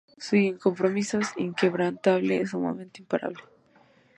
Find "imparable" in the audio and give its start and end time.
3.03-3.43